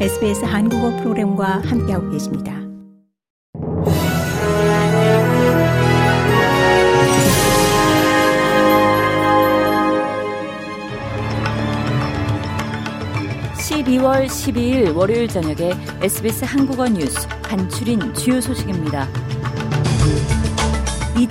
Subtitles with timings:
[0.00, 2.52] SBS 한국어 프로그램과 함께하고 계십니다.
[13.56, 15.72] (12월 12일) 월요일 저녁에
[16.02, 19.06] SBS 한국어 뉴스 간추린 주요 소식입니다.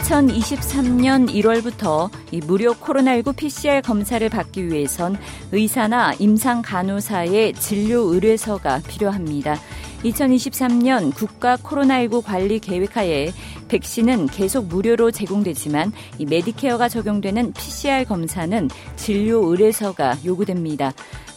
[0.04, 2.10] 2023년 1월부터
[2.46, 5.18] 무료 코로나19 PCR 검사를 받기 위해선
[5.54, 9.58] 의사나 임상 간호사의 진료 의뢰서가 필요합니다.
[10.04, 13.32] 2023년 국가 코로나19 관리 계획하에
[13.70, 20.92] 백신은 계속 무료로 제공되지만 이 메디케어가 적용되는 PCR 검사는 진료 의뢰서가 요구됩니다.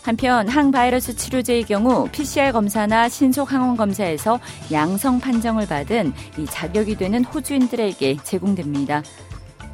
[0.06, 4.38] 한편 항바이러스 치료제의 경우 PCR 검사나 신속 항원 검사에서
[4.70, 9.02] 양성 판정을 받은 이 자격이 되는 호주인들에게 제공됩니다.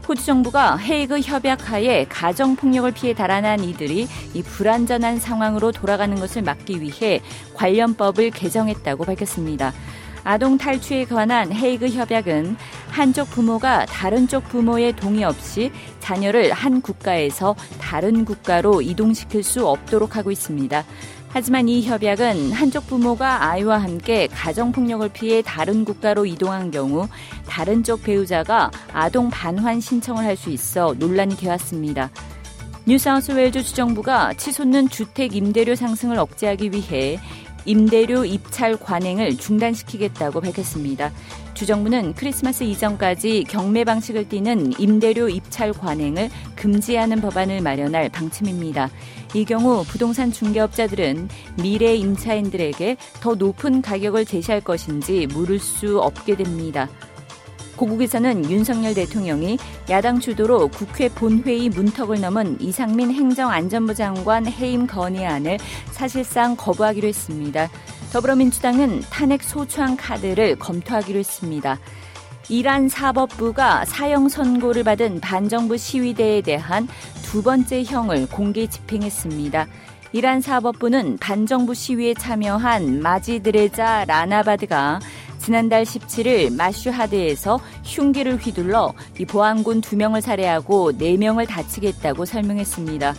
[0.09, 6.41] 호주 정부가 헤이그 협약 하에 가정 폭력을 피해 달아난 이들이 이 불안전한 상황으로 돌아가는 것을
[6.41, 7.21] 막기 위해
[7.53, 9.75] 관련법을 개정했다고 밝혔습니다.
[10.25, 12.57] 아동 탈취에 관한 헤이그 협약은
[12.89, 20.17] 한쪽 부모가 다른 쪽 부모의 동의 없이 자녀를 한 국가에서 다른 국가로 이동시킬 수 없도록
[20.17, 20.85] 하고 있습니다.
[21.35, 27.09] 하지만 이 협약은 한쪽 부모가 아이와 함께 가정폭력을 피해 다른 국가로 이동한 경우
[27.49, 32.11] 다른 쪽 배우자가 아동 반환 신청을 할 수 있어 논란이 되었습니다.
[32.85, 37.19] 뉴사우스웨일즈 주정부가 치솟는 주택 임대료 상승을 억제하기 위해
[37.65, 41.13] 임대료 입찰 관행을 중단시키겠다고 밝혔습니다.
[41.55, 48.91] 주정부는 크리스마스 이전까지 경매 방식을 띠는 임대료 입찰 관행을 금지하는 법안을 마련할 방침입니다.
[49.35, 51.29] 이 경우 부동산 중개업자들은
[51.63, 56.89] 미래 임차인들에게 더 높은 가격을 제시할 것인지 물을 수 없게 됩니다.
[57.77, 59.59] 고국에서는 윤석열 대통령이
[59.91, 65.59] 야당 주도로 국회 본회의 문턱을 넘은 이상민 행정안전부 장관 해임 건의안을
[65.91, 67.69] 사실상 거부하기로 했습니다.
[68.13, 71.79] 더불어민주당은 탄핵 소추안 카드를 검토하기로 했습니다.
[72.49, 76.89] 이란 사법부가 사형 선고를 받은 반정부 시위대에 대한
[77.23, 79.67] 두 번째 형을 공개 집행했습니다.
[80.13, 85.01] 이란 사법부는 반정부 시위에 참여한 마지드레자 라나바드가
[85.43, 93.15] 지난달 17일 마슈하드에서 흉기를 휘둘러 이 보안군 2명을 살해하고 4명을 다치게 했다고 설명했습니다.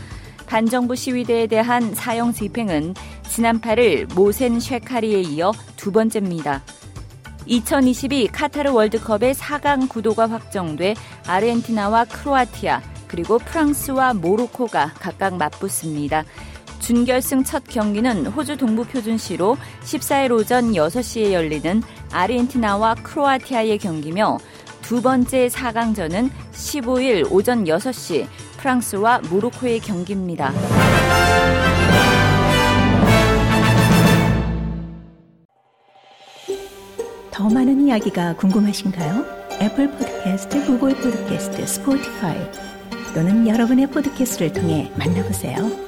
[0.47, 2.93] 반정부 시위대에 대한 사형 집행은
[3.27, 6.63] 지난 8일 모센 쉐카리에 이어 두 번째입니다.
[7.45, 10.95] 2022 카타르 월드컵의 4강 구도가 확정돼
[11.27, 16.23] 아르헨티나와 크로아티아 그리고 프랑스와 모로코가 각각 맞붙습니다.
[16.79, 21.81] 준결승 첫 경기는 호주 동부 표준시로 14일 오전 6시에 열리는
[22.13, 24.37] 아르헨티나와 크로아티아의 경기며
[24.81, 30.53] 두 번째 4강전은 15일 오전 6시 프랑스와 모로코의 경기입니다.
[37.31, 39.25] 더 많은 이야기가 궁금하신가요?
[39.61, 42.37] 애플 팟캐스트, 구글 팟캐스트, 스포티파이
[43.13, 45.82] 또는 여러분의 팟캐스트를 통해 만나보세요.